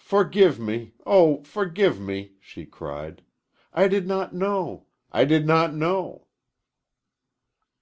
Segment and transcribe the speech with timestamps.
[0.00, 0.94] "Forgive me!
[1.04, 3.20] Oh, forgive me!" she cried;
[3.74, 4.86] "I did not know!
[5.12, 6.28] I did not know!"